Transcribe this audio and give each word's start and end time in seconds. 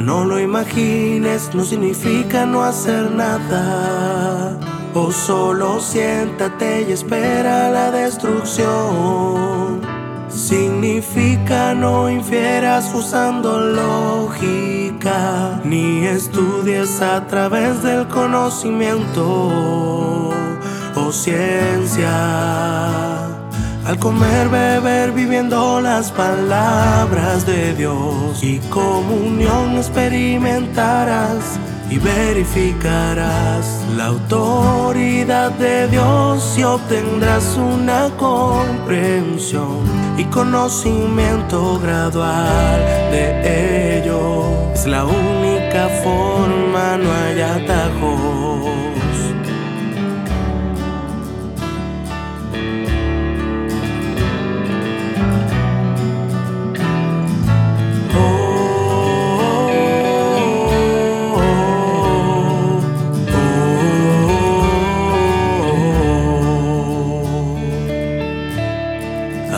No 0.00 0.24
lo 0.24 0.40
imagines, 0.40 1.54
no 1.54 1.62
significa 1.62 2.46
no 2.46 2.64
hacer 2.64 3.10
nada. 3.10 4.58
O 4.94 5.12
solo 5.12 5.78
siéntate 5.78 6.86
y 6.88 6.92
espera 6.92 7.70
la 7.70 7.90
destrucción. 7.90 9.82
Significa 10.28 11.74
no 11.74 12.08
infieras 12.08 12.94
usando 12.94 13.60
lógica, 13.60 15.60
ni 15.64 16.06
estudies 16.06 17.02
a 17.02 17.26
través 17.26 17.82
del 17.82 18.08
conocimiento 18.08 20.30
o 20.96 21.12
ciencia. 21.12 22.99
Al 23.90 23.98
comer, 23.98 24.48
beber, 24.48 25.10
viviendo 25.10 25.80
las 25.80 26.12
palabras 26.12 27.44
de 27.44 27.74
Dios 27.74 28.40
y 28.40 28.60
comunión 28.70 29.78
experimentarás 29.78 31.58
y 31.90 31.98
verificarás 31.98 33.84
la 33.96 34.06
autoridad 34.06 35.50
de 35.58 35.88
Dios 35.88 36.54
y 36.56 36.62
obtendrás 36.62 37.56
una 37.56 38.10
comprensión 38.16 39.80
y 40.16 40.22
conocimiento 40.26 41.80
gradual 41.80 42.78
de 43.10 43.98
ello. 43.98 44.44
Es 44.72 44.86
la 44.86 45.04
única 45.04 45.88
forma, 46.04 46.96
no 46.96 47.12
hay 47.12 47.40
atajos. 47.40 48.19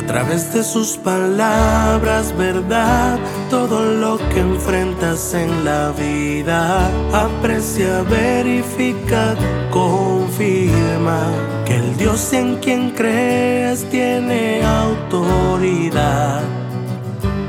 A 0.03 0.07
través 0.07 0.53
de 0.53 0.63
sus 0.65 0.99
palabras, 0.99 2.37
verdad, 2.37 3.19
todo 3.49 3.83
lo 3.83 4.19
que 4.31 4.41
enfrentas 4.41 5.33
en 5.33 5.65
la 5.65 5.93
vida, 5.93 6.91
aprecia, 7.13 8.03
verifica, 8.03 9.35
confirma 9.71 11.21
que 11.65 11.77
el 11.77 11.97
Dios 11.97 12.33
en 12.33 12.57
quien 12.57 12.91
crees 12.91 13.89
tiene 13.91 14.63
autoridad 14.65 16.43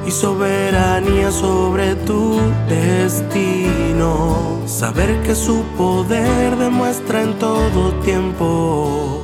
y 0.06 0.12
soberanía 0.12 1.32
sobre 1.32 1.96
tu 1.96 2.40
destino. 2.70 4.62
Saber 4.68 5.22
que 5.24 5.36
su 5.36 5.64
poder 5.76 6.56
demuestra 6.56 7.24
en 7.24 7.34
todo 7.40 7.94
tiempo 8.02 9.23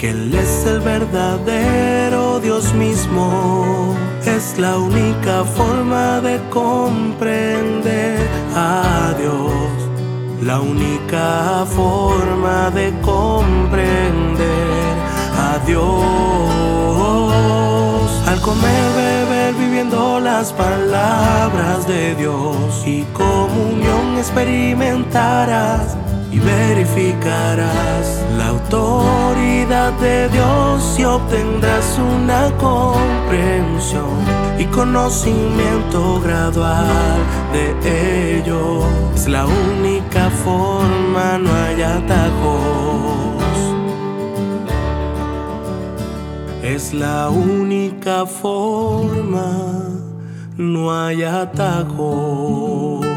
que 0.00 0.10
Él 0.10 0.34
es 0.34 0.66
el 0.66 0.80
verdadero 0.80 2.40
Dios 2.40 2.72
mismo. 2.72 3.94
Es 4.24 4.58
la 4.58 4.78
única 4.78 5.44
forma 5.44 6.20
de 6.22 6.40
comprender 6.48 8.18
a 8.56 9.12
Dios. 9.18 9.52
La 10.42 10.60
única 10.60 11.66
forma 11.66 12.70
de 12.70 12.94
comprender 13.02 14.94
a 15.36 15.58
Dios. 15.66 15.84
Al 18.26 18.40
comer, 18.40 18.92
beber, 18.96 19.54
viviendo 19.54 20.18
las 20.18 20.54
palabras 20.54 21.86
de 21.86 22.14
Dios 22.14 22.86
y 22.86 23.02
comunión 23.12 24.16
experimentarás 24.16 25.96
y 26.32 26.38
verificarás 26.38 28.24
la 28.36 28.48
autoridad 28.48 29.92
de 29.94 30.28
Dios 30.28 30.96
y 30.98 31.04
obtendrás 31.04 31.98
una 31.98 32.50
comprensión 32.56 34.10
y 34.58 34.64
conocimiento 34.66 36.20
gradual 36.20 37.18
de 37.52 38.38
ello. 38.38 38.82
Es 39.14 39.26
la 39.26 39.46
única 39.46 40.30
forma, 40.44 41.38
no 41.38 41.52
hay 41.52 41.82
atajos. 41.82 43.30
Es 46.62 46.94
la 46.94 47.30
única 47.30 48.26
forma, 48.26 49.88
no 50.56 50.92
hay 50.92 51.24
atajos. 51.24 53.09